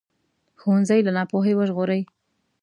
[0.59, 2.01] ښوونځی له ناپوهۍ وژغوري